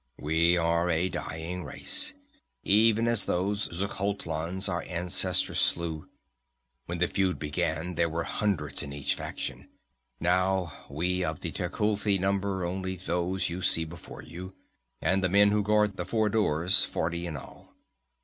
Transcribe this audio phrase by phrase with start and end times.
[0.17, 2.15] "We are a dying race,
[2.63, 6.09] even as those Xuchotlans our ancestors slew.
[6.87, 9.69] When the feud began there were hundreds in each faction.
[10.19, 14.55] Now we of Tecuhltli number only these you see before you,
[15.03, 17.75] and the men who guard the four doors: forty in all.